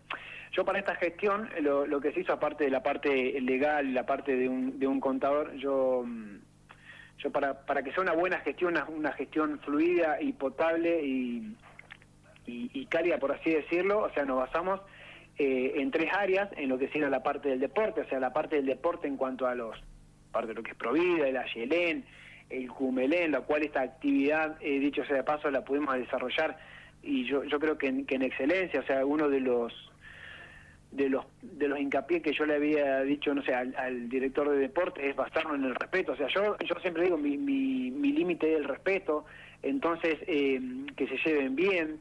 yo 0.53 0.65
para 0.65 0.79
esta 0.79 0.95
gestión, 0.95 1.51
lo, 1.61 1.87
lo 1.87 2.01
que 2.01 2.13
se 2.13 2.21
hizo 2.21 2.33
aparte 2.33 2.65
de 2.65 2.71
la 2.71 2.83
parte 2.83 3.41
legal, 3.41 3.93
la 3.93 4.07
parte 4.07 4.37
de 4.37 4.49
un, 4.49 4.79
de 4.79 4.87
un 4.87 5.01
contador, 5.01 5.55
yo 5.57 6.05
mm, 6.07 6.37
yo 7.19 7.31
para, 7.31 7.65
para 7.67 7.83
que 7.83 7.93
sea 7.93 8.03
una 8.03 8.13
buena 8.13 8.39
gestión, 8.41 8.75
una, 8.89 9.13
gestión 9.13 9.59
fluida 9.61 10.21
y 10.21 10.33
potable 10.33 11.03
y, 11.03 11.57
y, 12.47 12.87
cálida, 12.87 13.19
por 13.19 13.33
así 13.33 13.51
decirlo, 13.51 14.03
o 14.03 14.11
sea, 14.11 14.25
nos 14.25 14.39
basamos 14.39 14.81
eh, 15.39 15.75
en 15.77 15.91
tres 15.91 16.13
áreas, 16.13 16.49
en 16.57 16.69
lo 16.69 16.79
que 16.79 16.89
sería 16.89 17.09
la 17.09 17.23
parte 17.23 17.49
del 17.49 17.61
deporte, 17.61 18.03
o 18.03 18.09
sea, 18.09 18.21
la 18.21 18.33
parte 18.33 18.57
del 18.57 18.67
deporte 18.67 19.09
en 19.09 19.17
cuanto 19.17 19.47
a 19.47 19.55
los, 19.55 19.77
parte 20.31 20.49
de 20.49 20.55
lo 20.55 20.63
que 20.63 20.73
es 20.73 20.77
Provida, 20.77 21.27
el 21.27 21.37
Ayelén, 21.37 22.05
el 22.51 22.69
Cumelén, 22.69 23.33
la 23.33 23.41
cual 23.41 23.63
esta 23.63 23.81
actividad, 23.81 24.57
eh, 24.61 24.79
dicho 24.79 25.05
sea 25.05 25.17
de 25.17 25.25
paso, 25.25 25.51
la 25.51 25.65
pudimos 25.65 25.97
desarrollar 25.97 26.59
y 27.03 27.25
yo, 27.25 27.45
yo 27.45 27.59
creo 27.59 27.79
que 27.79 28.05
que 28.05 28.15
en 28.15 28.23
excelencia, 28.23 28.81
o 28.81 28.85
sea, 28.85 29.05
uno 29.05 29.29
de 29.29 29.41
los 29.41 29.73
de 30.91 31.09
los 31.09 31.25
de 31.43 31.69
los 31.69 31.79
hincapié 31.79 32.23
que 32.23 32.33
yo 32.33 32.47
le 32.47 32.55
había 32.55 33.01
dicho 33.03 33.35
no 33.35 33.43
sé 33.43 33.53
al, 33.55 34.09
director 34.09 34.49
de 34.49 34.57
deporte 34.59 35.09
es 35.09 35.17
basarnos 35.17 35.57
en 35.57 35.65
el 35.65 35.75
respeto. 35.75 36.13
O 36.13 36.17
sea 36.17 36.29
yo 36.29 36.57
yo 36.59 36.75
siempre 36.81 37.05
digo 37.05 37.17
mi 37.17 37.37
mi, 37.37 37.91
mi 37.91 38.13
límite 38.13 38.53
es 38.53 38.59
el 38.59 38.65
respeto. 38.65 39.25
Entonces 39.63 40.17
eh, 40.27 40.61
que 40.97 41.07
se 41.09 41.17
lleven 41.25 41.57
bien. 41.57 42.01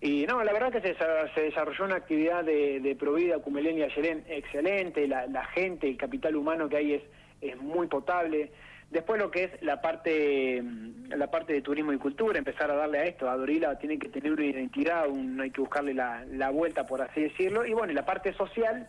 Y 0.00 0.26
no 0.26 0.42
la 0.42 0.52
verdad 0.52 0.72
que 0.72 0.80
se, 0.80 0.96
se 1.34 1.40
desarrolló 1.40 1.84
una 1.84 1.96
actividad 1.96 2.42
de, 2.44 2.80
de 2.80 2.96
Provida 2.96 3.38
Cumelén 3.38 3.78
y 3.78 3.82
Ayerén 3.82 4.24
excelente. 4.28 5.06
La, 5.06 5.26
la 5.26 5.44
gente 5.46 5.88
el 5.88 5.96
capital 5.96 6.34
humano 6.34 6.68
que 6.68 6.76
hay 6.76 6.94
es 6.94 7.02
es 7.42 7.56
muy 7.60 7.88
potable 7.88 8.50
Después 8.92 9.18
lo 9.18 9.30
que 9.30 9.44
es 9.44 9.62
la 9.62 9.80
parte 9.80 10.62
la 11.08 11.30
parte 11.30 11.52
de 11.52 11.62
turismo 11.62 11.92
y 11.92 11.98
cultura, 11.98 12.38
empezar 12.38 12.70
a 12.70 12.74
darle 12.74 12.98
a 12.98 13.04
esto, 13.04 13.28
a 13.28 13.36
Dorila 13.36 13.78
tiene 13.78 13.98
que 13.98 14.08
tener 14.08 14.32
una 14.32 14.44
identidad, 14.44 15.08
un, 15.08 15.40
hay 15.40 15.50
que 15.50 15.60
buscarle 15.60 15.92
la, 15.92 16.24
la 16.30 16.50
vuelta, 16.50 16.86
por 16.86 17.02
así 17.02 17.22
decirlo, 17.22 17.66
y 17.66 17.72
bueno, 17.72 17.92
y 17.92 17.94
la 17.94 18.06
parte 18.06 18.32
social, 18.32 18.86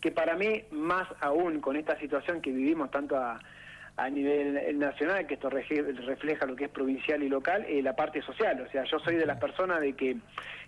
que 0.00 0.10
para 0.10 0.36
mí, 0.36 0.64
más 0.70 1.06
aún 1.20 1.60
con 1.60 1.76
esta 1.76 1.98
situación 1.98 2.40
que 2.40 2.50
vivimos 2.50 2.90
tanto 2.90 3.16
a, 3.16 3.38
a 3.96 4.10
nivel 4.10 4.78
nacional, 4.78 5.26
que 5.26 5.34
esto 5.34 5.48
refleja 5.48 6.44
lo 6.44 6.54
que 6.54 6.64
es 6.64 6.70
provincial 6.70 7.22
y 7.22 7.30
local, 7.30 7.64
eh, 7.66 7.80
la 7.82 7.96
parte 7.96 8.20
social. 8.20 8.60
O 8.60 8.70
sea, 8.70 8.84
yo 8.84 8.98
soy 8.98 9.16
de 9.16 9.24
las 9.24 9.38
personas 9.38 9.80
de 9.80 9.94
que 9.94 10.16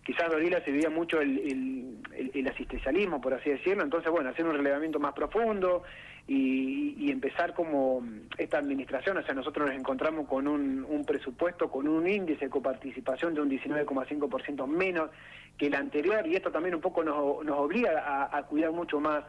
quizás 0.05 0.31
Dorila 0.31 0.65
se 0.65 0.71
vivía 0.71 0.89
mucho 0.89 1.21
el, 1.21 1.39
el, 1.39 2.31
el, 2.33 2.49
asistencialismo, 2.49 3.21
por 3.21 3.35
así 3.35 3.51
decirlo, 3.51 3.85
entonces, 3.85 4.11
bueno, 4.11 4.31
hacer 4.31 4.47
un 4.47 4.57
relevamiento 4.57 4.99
más 4.99 5.13
profundo 5.13 5.83
y, 6.27 6.95
y, 6.99 7.11
empezar 7.11 7.53
como 7.53 8.03
esta 8.39 8.59
administración, 8.59 9.19
o 9.19 9.23
sea, 9.23 9.35
nosotros 9.35 9.69
nos 9.69 9.77
encontramos 9.77 10.27
con 10.27 10.49
un, 10.49 10.87
un 10.89 11.05
presupuesto, 11.05 11.71
con 11.71 11.87
un 11.87 12.09
índice 12.09 12.47
de 12.47 12.51
coparticipación 12.51 13.35
de 13.35 13.43
un 13.43 13.51
19,5% 13.51 14.67
menos 14.67 15.11
que 15.59 15.67
el 15.67 15.75
anterior, 15.75 16.27
y 16.27 16.35
esto 16.35 16.51
también 16.51 16.75
un 16.75 16.81
poco 16.81 17.05
nos, 17.05 17.45
nos 17.45 17.59
obliga 17.59 18.03
a, 18.07 18.39
a 18.39 18.43
cuidar 18.45 18.73
mucho 18.73 19.01
más 19.01 19.25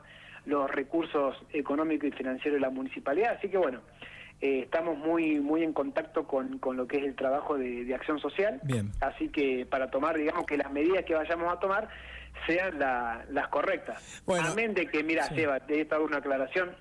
los 0.50 0.70
recursos 0.70 1.38
económicos 1.53 2.10
y 2.10 2.12
financieros 2.12 2.56
de 2.56 2.60
la 2.60 2.70
municipalidad. 2.70 3.36
Así 3.38 3.50
que 3.50 3.58
bueno, 3.58 3.82
eh, 4.41 4.62
estamos 4.63 4.98
muy 4.98 5.39
muy 5.39 5.63
en 5.63 5.74
contacto 5.74 6.25
con, 6.25 6.60
con 6.60 6.77
lo 6.77 6.88
que 6.88 6.98
es 6.98 7.03
el 7.03 7.15
trabajo 7.15 7.58
de, 7.58 7.94
acción 7.94 8.20
social. 8.20 8.60
Bien. 8.63 8.91
Así 9.01 9.29
que 9.29 9.65
para 9.70 9.89
tomar, 9.89 10.18
digamos 10.18 10.46
que 10.46 10.58
las 10.58 10.72
medidas 10.72 11.06
que 11.06 11.13
vayamos 11.13 11.51
a 11.51 11.60
tomar 11.60 11.89
sean 12.48 12.79
las 12.79 13.48
correctas. 13.50 14.24
Bueno, 14.25 14.48
Amén 14.50 14.74
de 14.74 14.88
que, 14.88 15.03
mira, 15.03 15.24
Seba, 15.25 15.60
te 15.60 15.75
he 15.75 15.82
estado 15.82 16.03
una 16.03 16.18
aclaración 16.18 16.72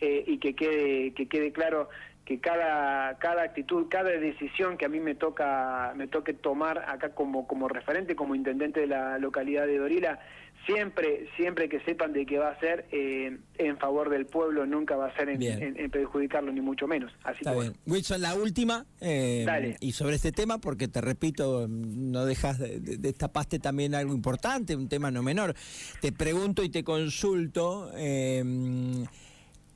eh, 0.00 0.24
y 0.26 0.38
que 0.38 0.54
quede, 0.54 1.12
que 1.12 1.28
quede 1.28 1.52
claro 1.52 1.88
que 2.24 2.40
cada, 2.40 3.18
cada 3.18 3.42
actitud, 3.42 3.86
cada 3.90 4.10
decisión 4.10 4.78
que 4.78 4.86
a 4.86 4.88
mí 4.88 4.98
me 4.98 5.14
toca, 5.14 5.92
me 5.94 6.06
toque 6.06 6.32
tomar 6.32 6.78
acá 6.88 7.10
como, 7.10 7.46
como 7.46 7.68
referente, 7.68 8.16
como 8.16 8.34
intendente 8.34 8.80
de 8.80 8.86
la 8.86 9.18
localidad 9.18 9.66
de 9.66 9.78
Dorila, 9.78 10.20
siempre, 10.66 11.28
siempre 11.36 11.68
que 11.68 11.80
sepan 11.80 12.12
de 12.12 12.26
que 12.26 12.38
va 12.38 12.50
a 12.50 12.60
ser 12.60 12.86
eh, 12.90 13.38
en 13.58 13.78
favor 13.78 14.10
del 14.10 14.26
pueblo, 14.26 14.66
nunca 14.66 14.96
va 14.96 15.06
a 15.06 15.16
ser 15.16 15.28
en, 15.28 15.90
perjudicarlo, 15.90 16.52
ni 16.52 16.60
mucho 16.60 16.86
menos. 16.86 17.12
Así 17.22 17.38
Está 17.40 17.54
bien. 17.54 17.74
Wilson, 17.86 18.20
la 18.20 18.34
última, 18.34 18.86
eh, 19.00 19.76
y 19.80 19.92
sobre 19.92 20.16
este 20.16 20.32
tema, 20.32 20.58
porque 20.58 20.88
te 20.88 21.00
repito, 21.00 21.66
no 21.68 22.24
dejas, 22.26 22.58
de, 22.58 22.80
destapaste 22.80 23.58
también 23.58 23.94
algo 23.94 24.14
importante, 24.14 24.76
un 24.76 24.88
tema 24.88 25.10
no 25.10 25.22
menor. 25.22 25.54
Te 26.00 26.12
pregunto 26.12 26.62
y 26.62 26.68
te 26.68 26.84
consulto. 26.84 27.90
Eh, 27.96 28.42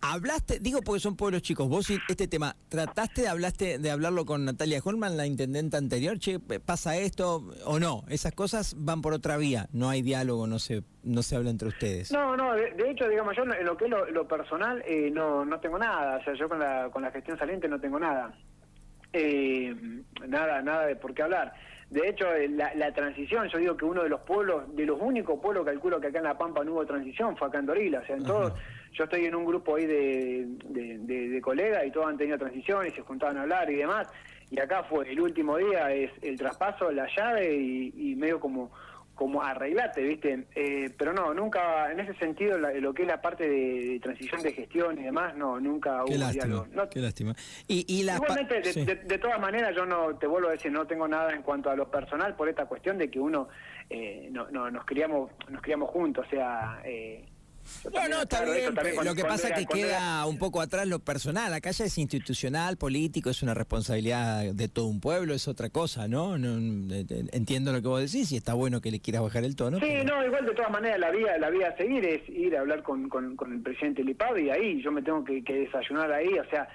Hablaste, 0.00 0.60
digo 0.60 0.80
porque 0.82 1.00
son 1.00 1.16
pueblos 1.16 1.42
chicos, 1.42 1.68
vos 1.68 1.90
este 1.90 2.28
tema, 2.28 2.54
¿trataste 2.68 3.22
de, 3.22 3.28
hablaste, 3.28 3.78
de 3.78 3.90
hablarlo 3.90 4.24
con 4.24 4.44
Natalia 4.44 4.80
Holman, 4.82 5.16
la 5.16 5.26
intendente 5.26 5.76
anterior? 5.76 6.18
Che, 6.18 6.38
¿pasa 6.38 6.96
esto 6.96 7.42
o 7.64 7.80
no? 7.80 8.04
Esas 8.08 8.32
cosas 8.32 8.74
van 8.78 9.02
por 9.02 9.12
otra 9.12 9.36
vía, 9.36 9.66
no 9.72 9.88
hay 9.88 10.02
diálogo, 10.02 10.46
no 10.46 10.60
se, 10.60 10.84
no 11.02 11.22
se 11.22 11.34
habla 11.34 11.50
entre 11.50 11.68
ustedes. 11.68 12.12
No, 12.12 12.36
no, 12.36 12.54
de, 12.54 12.90
hecho, 12.90 13.08
digamos, 13.08 13.36
yo 13.36 13.42
en 13.42 13.64
lo 13.64 13.76
que 13.76 13.86
es 13.86 13.90
lo, 13.90 14.28
personal 14.28 14.82
eh, 14.86 15.10
no, 15.10 15.44
no 15.44 15.58
tengo 15.58 15.78
nada, 15.78 16.18
o 16.18 16.24
sea, 16.24 16.34
yo 16.34 16.48
con 16.48 16.60
la, 16.60 16.90
con 16.92 17.02
la 17.02 17.10
gestión 17.10 17.36
saliente 17.36 17.66
no 17.68 17.80
tengo 17.80 17.98
nada. 17.98 18.32
Eh, 19.12 19.74
nada, 20.28 20.62
nada 20.62 20.86
de 20.86 20.96
por 20.96 21.12
qué 21.14 21.22
hablar. 21.22 21.54
De 21.90 22.06
hecho, 22.06 22.32
eh, 22.34 22.48
la, 22.48 22.92
transición, 22.92 23.48
yo 23.48 23.58
digo 23.58 23.76
que 23.76 23.86
uno 23.86 24.02
de 24.02 24.10
los 24.10 24.20
pueblos, 24.20 24.64
de 24.76 24.84
los 24.84 25.00
únicos 25.00 25.40
pueblos, 25.40 25.64
calculo 25.64 25.98
que 26.00 26.08
acá 26.08 26.18
en 26.18 26.24
La 26.24 26.36
Pampa 26.36 26.62
no 26.62 26.72
hubo 26.72 26.84
transición, 26.84 27.36
fue 27.36 27.48
acá 27.48 27.60
en 27.60 27.66
Dorila. 27.66 28.00
O 28.00 28.06
sea, 28.06 28.16
en 28.16 28.24
todos, 28.24 28.52
yo 28.92 29.04
estoy 29.04 29.24
en 29.26 29.34
un 29.34 29.44
grupo 29.44 29.76
ahí 29.76 29.86
de, 29.86 30.46
de, 30.68 31.40
colegas 31.40 31.86
y 31.86 31.90
todos 31.90 32.06
han 32.06 32.18
tenido 32.18 32.38
transición 32.38 32.86
y 32.86 32.90
se 32.90 33.02
juntaban 33.02 33.38
a 33.38 33.42
hablar 33.42 33.70
y 33.70 33.76
demás. 33.76 34.08
Y 34.50 34.58
acá 34.58 34.82
fue 34.84 35.10
el 35.10 35.20
último 35.20 35.56
día, 35.58 35.92
es 35.92 36.10
el 36.22 36.38
traspaso, 36.38 36.90
la 36.90 37.06
llave 37.14 37.54
y 37.54 38.14
medio 38.16 38.40
como 38.40 38.70
como 39.18 39.42
arreglate, 39.42 40.00
¿viste? 40.00 40.46
Eh, 40.54 40.94
pero 40.96 41.12
no, 41.12 41.34
nunca, 41.34 41.90
en 41.90 41.98
ese 41.98 42.14
sentido, 42.14 42.56
lo 42.56 42.94
que 42.94 43.02
es 43.02 43.08
la 43.08 43.20
parte 43.20 43.48
de, 43.48 43.98
transición 44.00 44.40
de 44.42 44.52
gestión 44.52 44.96
y 44.96 45.02
demás, 45.02 45.36
no, 45.36 45.58
nunca 45.58 46.04
hubo 46.04 46.30
diálogo. 46.30 46.68
qué 46.88 47.00
lástima. 47.00 47.34
Y, 47.66 48.00
Igualmente, 48.00 48.60
de, 48.60 49.18
todas 49.18 49.40
maneras, 49.40 49.74
yo 49.74 49.84
no, 49.84 50.16
te 50.16 50.28
vuelvo 50.28 50.48
a 50.48 50.52
decir, 50.52 50.70
no 50.70 50.86
tengo 50.86 51.08
nada 51.08 51.34
en 51.34 51.42
cuanto 51.42 51.68
a 51.68 51.74
lo 51.74 51.90
personal 51.90 52.36
por 52.36 52.48
esta 52.48 52.66
cuestión 52.66 52.96
de 52.96 53.10
que 53.10 53.18
uno, 53.18 53.48
eh, 53.90 54.28
no, 54.30 54.48
no, 54.52 54.70
nos 54.70 54.84
criamos, 54.84 55.32
nos 55.50 55.60
criamos 55.62 55.90
juntos, 55.90 56.24
o 56.24 56.30
sea... 56.30 56.80
Eh, 56.84 57.26
no, 57.92 58.08
no, 58.08 58.22
está 58.22 58.44
bien. 58.44 58.74
lo 59.04 59.14
que 59.14 59.22
pasa 59.22 59.48
es 59.48 59.54
que 59.58 59.66
queda 59.66 60.26
un 60.26 60.38
poco 60.38 60.60
atrás 60.60 60.86
lo 60.86 60.98
personal. 60.98 61.52
Acá 61.52 61.70
ya 61.70 61.84
es 61.84 61.98
institucional, 61.98 62.76
político, 62.76 63.30
es 63.30 63.42
una 63.42 63.54
responsabilidad 63.54 64.52
de 64.52 64.68
todo 64.68 64.86
un 64.86 65.00
pueblo, 65.00 65.34
es 65.34 65.48
otra 65.48 65.70
cosa, 65.70 66.08
¿no? 66.08 66.36
entiendo 66.36 67.72
lo 67.72 67.82
que 67.82 67.88
vos 67.88 68.00
decís 68.00 68.32
y 68.32 68.36
está 68.36 68.54
bueno 68.54 68.80
que 68.80 68.90
le 68.90 69.00
quieras 69.00 69.22
bajar 69.22 69.44
el 69.44 69.56
tono. 69.56 69.78
Sí, 69.78 69.92
no, 70.04 70.24
igual 70.24 70.46
de 70.46 70.54
todas 70.54 70.70
maneras 70.70 70.98
la 70.98 71.10
vía, 71.10 71.38
la 71.38 71.50
vía 71.50 71.68
a 71.68 71.76
seguir 71.76 72.04
es 72.04 72.28
ir 72.28 72.56
a 72.56 72.60
hablar 72.60 72.82
con, 72.82 73.08
con, 73.08 73.52
el 73.52 73.60
presidente 73.62 74.04
Lipado 74.04 74.38
y 74.38 74.50
ahí 74.50 74.82
yo 74.82 74.92
me 74.92 75.02
tengo 75.02 75.24
que, 75.24 75.42
desayunar 75.42 76.12
ahí. 76.12 76.38
O 76.38 76.48
sea, 76.50 76.68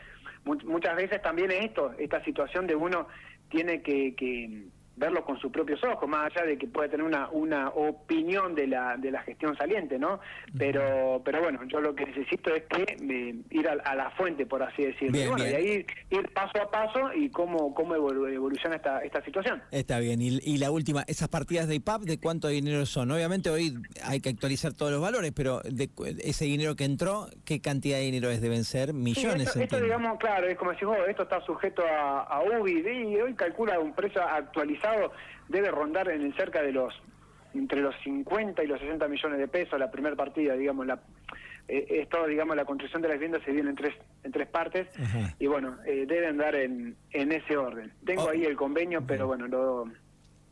muchas 0.45 0.95
veces 0.95 1.21
también 1.21 1.51
es 1.51 1.65
esto, 1.65 1.93
esta 1.97 2.23
situación 2.23 2.67
de 2.67 2.75
uno 2.75 3.07
tiene 3.49 3.81
que 3.81 4.71
verlo 4.95 5.23
con 5.25 5.39
sus 5.39 5.51
propios 5.51 5.83
ojos, 5.83 6.07
más 6.07 6.31
allá 6.31 6.45
de 6.45 6.57
que 6.57 6.67
puede 6.67 6.89
tener 6.89 7.05
una, 7.05 7.29
una 7.29 7.69
opinión 7.69 8.53
de 8.53 8.67
la, 8.67 8.95
de 8.97 9.11
la 9.11 9.21
gestión 9.23 9.57
saliente, 9.57 9.97
¿no? 9.97 10.19
Pero, 10.57 11.21
pero 11.25 11.41
bueno, 11.41 11.61
yo 11.67 11.81
lo 11.81 11.95
que 11.95 12.05
necesito 12.05 12.53
es 12.53 12.63
que 12.63 12.83
eh, 12.83 13.35
ir 13.49 13.67
a, 13.67 13.95
la 13.95 14.11
fuente, 14.11 14.45
por 14.45 14.61
así 14.61 14.83
decirlo. 14.83 15.17
y 15.17 15.27
bueno, 15.27 15.43
ahí 15.43 15.85
ir 16.09 16.29
paso 16.33 16.61
a 16.61 16.69
paso 16.69 17.13
y 17.13 17.29
cómo, 17.29 17.73
cómo 17.73 17.95
evoluciona 17.95 18.75
esta, 18.75 18.99
esta 18.99 19.23
situación. 19.23 19.61
Está 19.71 19.99
bien. 19.99 20.21
Y, 20.21 20.37
y, 20.43 20.57
la 20.57 20.69
última, 20.69 21.03
esas 21.07 21.27
partidas 21.27 21.67
de 21.67 21.75
IPAP, 21.75 22.01
¿de 22.01 22.19
cuánto 22.19 22.47
dinero 22.47 22.85
son? 22.85 23.09
Obviamente 23.11 23.49
hoy 23.49 23.73
hay 24.03 24.21
que 24.21 24.29
actualizar 24.29 24.73
todos 24.73 24.91
los 24.91 25.01
valores, 25.01 25.31
pero 25.35 25.61
de 25.61 25.89
ese 26.23 26.45
dinero 26.45 26.75
que 26.75 26.85
entró, 26.85 27.27
¿qué 27.45 27.61
cantidad 27.61 27.97
de 27.97 28.03
dinero 28.03 28.29
es? 28.29 28.41
Deben 28.41 28.63
ser 28.63 28.93
millones. 28.93 29.51
Sí, 29.51 29.63
esto, 29.63 29.79
digamos, 29.79 30.19
claro, 30.19 30.47
es 30.47 30.57
como 30.57 30.71
decir, 30.71 30.87
oh, 30.87 31.05
esto 31.07 31.23
está 31.23 31.41
sujeto 31.45 31.83
a, 31.83 32.21
a 32.21 32.41
UBI 32.41 33.13
y 33.13 33.21
hoy 33.21 33.33
calcula 33.33 33.79
un 33.79 33.93
precio 33.93 34.21
actualizado 34.21 34.82
debe 35.47 35.71
rondar 35.71 36.09
en 36.09 36.21
el 36.21 36.35
cerca 36.35 36.61
de 36.61 36.71
los 36.71 36.93
entre 37.53 37.81
los 37.81 37.95
50 38.03 38.63
y 38.63 38.67
los 38.67 38.79
60 38.79 39.07
millones 39.07 39.37
de 39.37 39.47
pesos 39.47 39.79
la 39.79 39.91
primera 39.91 40.15
partida, 40.15 40.55
digamos, 40.55 40.87
la 40.87 40.99
eh, 41.67 41.85
esto, 42.01 42.25
digamos, 42.27 42.55
la 42.55 42.65
construcción 42.65 43.01
de 43.01 43.07
las 43.07 43.15
viviendas 43.15 43.43
se 43.43 43.51
viene 43.51 43.69
en 43.69 43.75
tres 43.75 43.95
en 44.23 44.31
tres 44.31 44.47
partes 44.47 44.87
y 45.39 45.47
bueno, 45.47 45.77
eh, 45.85 46.05
debe 46.07 46.27
andar 46.27 46.55
en, 46.55 46.95
en 47.11 47.31
ese 47.31 47.55
orden. 47.55 47.91
Tengo 48.05 48.23
oh. 48.23 48.29
ahí 48.29 48.43
el 48.43 48.55
convenio, 48.55 49.03
pero 49.05 49.27
bueno, 49.27 49.47
lo 49.47 49.85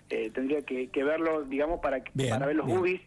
eh, 0.10 0.30
tendría 0.32 0.62
que, 0.62 1.04
verlo, 1.04 1.44
digamos, 1.44 1.80
para 1.82 2.02
para 2.30 2.46
ver 2.46 2.56
los 2.56 2.68
UBIs 2.68 3.02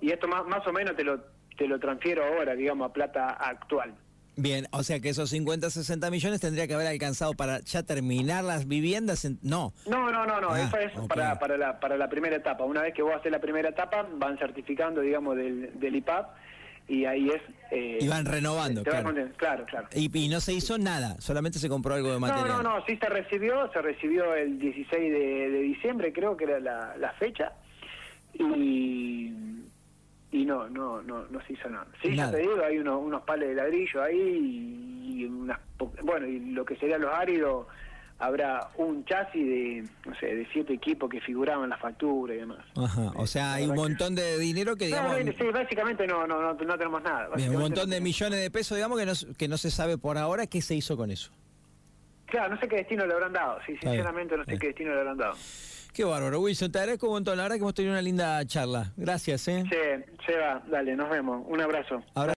y 0.00 0.10
esto 0.10 0.28
más 0.28 0.46
más 0.46 0.66
o 0.66 0.72
menos 0.72 0.96
te 0.96 1.04
lo 1.04 1.20
te 1.56 1.68
lo 1.68 1.78
transfiero 1.78 2.24
ahora, 2.24 2.54
digamos, 2.54 2.88
a 2.88 2.92
plata 2.92 3.30
actual. 3.30 3.94
Bien, 4.36 4.66
o 4.70 4.82
sea 4.82 5.00
que 5.00 5.10
esos 5.10 5.28
50, 5.30 5.68
60 5.68 6.10
millones 6.10 6.40
tendría 6.40 6.66
que 6.66 6.74
haber 6.74 6.86
alcanzado 6.86 7.34
para 7.34 7.60
ya 7.60 7.82
terminar 7.82 8.44
las 8.44 8.66
viviendas. 8.66 9.28
No. 9.42 9.74
No, 9.86 10.10
no, 10.10 10.24
no, 10.24 10.40
no. 10.40 10.50
Ah, 10.50 10.60
eso 10.62 10.78
es 10.78 10.92
para, 11.08 11.38
para, 11.38 11.58
la, 11.58 11.78
para 11.78 11.96
la 11.96 12.08
primera 12.08 12.36
etapa. 12.36 12.64
Una 12.64 12.82
vez 12.82 12.94
que 12.94 13.02
vos 13.02 13.12
haces 13.14 13.30
la 13.30 13.40
primera 13.40 13.68
etapa, 13.68 14.08
van 14.14 14.38
certificando, 14.38 15.02
digamos, 15.02 15.36
del, 15.36 15.78
del 15.78 15.96
IPAP 15.96 16.30
y 16.88 17.04
ahí 17.04 17.28
es... 17.28 17.42
Eh, 17.70 17.98
y 18.00 18.08
van 18.08 18.24
renovando, 18.24 18.82
claro. 18.82 19.14
claro, 19.36 19.64
claro. 19.66 19.88
Y, 19.94 20.28
no 20.28 20.40
se 20.40 20.52
hizo 20.52 20.78
nada, 20.78 21.16
solamente 21.20 21.58
se 21.58 21.68
compró 21.68 21.94
algo 21.94 22.12
de 22.12 22.18
material. 22.18 22.48
No, 22.48 22.62
no, 22.62 22.78
no, 22.78 22.84
sí 22.86 22.96
se 22.96 23.08
recibió, 23.08 23.70
se 23.72 23.80
recibió 23.80 24.34
el 24.34 24.58
16 24.58 24.90
de, 24.90 25.50
de 25.50 25.62
diciembre, 25.62 26.12
creo 26.12 26.36
que 26.36 26.44
era 26.44 26.60
la, 26.60 26.96
la 26.98 27.12
fecha. 27.14 27.52
Y 28.34 29.30
y 30.32 30.46
no, 30.46 30.68
no, 30.68 31.02
no, 31.02 31.26
no 31.30 31.46
se 31.46 31.52
hizo 31.52 31.68
nada. 31.68 31.86
Sí, 32.02 32.16
ya 32.16 32.30
te 32.30 32.38
digo, 32.38 32.54
hay 32.64 32.78
unos, 32.78 33.02
unos 33.02 33.22
pales 33.22 33.50
de 33.50 33.54
ladrillo 33.54 34.02
ahí 34.02 35.04
y, 35.14 35.24
unas, 35.26 35.60
bueno, 36.02 36.26
y 36.26 36.40
lo 36.52 36.64
que 36.64 36.74
sería 36.76 36.96
los 36.96 37.12
áridos, 37.12 37.66
habrá 38.18 38.70
un 38.76 39.04
chasis 39.04 39.46
de, 39.46 39.84
no 40.06 40.18
sé, 40.18 40.34
de 40.34 40.48
siete 40.50 40.72
equipos 40.72 41.10
que 41.10 41.20
figuraban 41.20 41.68
la 41.68 41.76
factura 41.76 42.34
y 42.34 42.38
demás. 42.38 42.64
Ajá, 42.76 43.12
o 43.16 43.26
sea, 43.26 43.54
hay 43.54 43.66
un 43.66 43.76
montón 43.76 44.14
de 44.14 44.38
dinero 44.38 44.74
que 44.74 44.86
digamos... 44.86 45.16
sí, 45.16 45.44
básicamente 45.52 46.06
no, 46.06 46.26
no, 46.26 46.54
no, 46.54 46.56
tenemos 46.56 47.02
nada. 47.02 47.28
un 47.36 47.58
montón 47.58 47.90
de 47.90 48.00
millones 48.00 48.40
de 48.40 48.50
pesos, 48.50 48.76
digamos, 48.76 48.98
que 48.98 49.06
no, 49.06 49.12
que 49.36 49.48
no 49.48 49.58
se 49.58 49.70
sabe 49.70 49.98
por 49.98 50.16
ahora 50.16 50.46
qué 50.46 50.62
se 50.62 50.74
hizo 50.74 50.96
con 50.96 51.10
eso. 51.10 51.30
Claro, 52.24 52.54
no 52.54 52.60
sé 52.60 52.66
qué 52.68 52.76
destino 52.76 53.04
le 53.06 53.12
habrán 53.12 53.34
dado, 53.34 53.58
sí, 53.66 53.76
sinceramente 53.76 54.34
no 54.34 54.46
sé 54.46 54.58
qué 54.58 54.68
destino 54.68 54.94
le 54.94 55.00
habrán 55.00 55.18
dado. 55.18 55.34
Qué 55.92 56.04
bárbaro, 56.04 56.40
Wilson. 56.40 56.72
Te 56.72 56.78
agradezco 56.78 57.06
un 57.06 57.12
montón. 57.14 57.36
La 57.36 57.42
verdad 57.42 57.56
que 57.56 57.62
hemos 57.62 57.74
tenido 57.74 57.92
una 57.92 58.00
linda 58.00 58.42
charla. 58.46 58.92
Gracias, 58.96 59.46
¿eh? 59.48 59.64
Sí, 59.68 60.32
va. 60.32 60.62
Dale, 60.70 60.96
nos 60.96 61.10
vemos. 61.10 61.44
Un 61.46 61.60
abrazo. 61.60 62.02